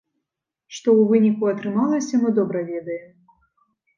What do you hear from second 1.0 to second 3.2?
выніку атрымалася, мы добра ведаем.